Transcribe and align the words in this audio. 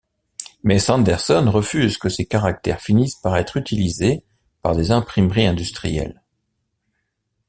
Mais 0.63 0.79
Sanderson 0.79 1.45
refuse 1.51 1.99
que 1.99 2.09
ses 2.09 2.25
caractères 2.25 2.81
finissent 2.81 3.21
par 3.21 3.37
être 3.37 3.55
utilisés 3.55 4.23
par 4.63 4.75
des 4.75 4.89
imprimeries 4.89 5.45
industrielles. 5.45 6.23